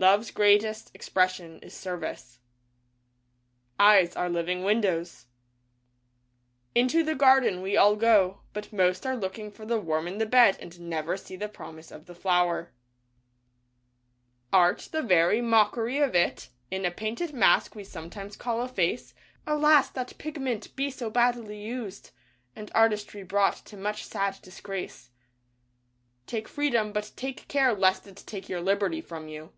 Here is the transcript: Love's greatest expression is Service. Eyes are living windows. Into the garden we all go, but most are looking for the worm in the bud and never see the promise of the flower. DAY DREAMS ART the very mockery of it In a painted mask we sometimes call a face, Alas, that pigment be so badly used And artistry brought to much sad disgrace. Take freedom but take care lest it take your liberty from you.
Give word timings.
Love's 0.00 0.30
greatest 0.30 0.92
expression 0.94 1.58
is 1.58 1.74
Service. 1.74 2.38
Eyes 3.80 4.14
are 4.14 4.28
living 4.28 4.62
windows. 4.62 5.26
Into 6.72 7.02
the 7.02 7.16
garden 7.16 7.60
we 7.62 7.76
all 7.76 7.96
go, 7.96 8.42
but 8.52 8.72
most 8.72 9.04
are 9.04 9.16
looking 9.16 9.50
for 9.50 9.66
the 9.66 9.80
worm 9.80 10.06
in 10.06 10.18
the 10.18 10.24
bud 10.24 10.56
and 10.60 10.78
never 10.78 11.16
see 11.16 11.34
the 11.34 11.48
promise 11.48 11.90
of 11.90 12.06
the 12.06 12.14
flower. 12.14 12.66
DAY 14.52 14.52
DREAMS 14.52 14.52
ART 14.52 14.88
the 14.92 15.02
very 15.02 15.40
mockery 15.40 15.98
of 15.98 16.14
it 16.14 16.48
In 16.70 16.84
a 16.84 16.92
painted 16.92 17.32
mask 17.34 17.74
we 17.74 17.82
sometimes 17.82 18.36
call 18.36 18.60
a 18.62 18.68
face, 18.68 19.14
Alas, 19.48 19.90
that 19.90 20.16
pigment 20.16 20.76
be 20.76 20.92
so 20.92 21.10
badly 21.10 21.60
used 21.60 22.12
And 22.54 22.70
artistry 22.72 23.24
brought 23.24 23.64
to 23.66 23.76
much 23.76 24.04
sad 24.04 24.38
disgrace. 24.42 25.10
Take 26.28 26.46
freedom 26.46 26.92
but 26.92 27.10
take 27.16 27.48
care 27.48 27.74
lest 27.74 28.06
it 28.06 28.22
take 28.26 28.48
your 28.48 28.60
liberty 28.60 29.00
from 29.00 29.26
you. 29.26 29.50